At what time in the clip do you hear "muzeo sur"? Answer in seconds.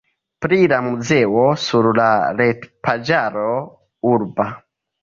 0.85-1.91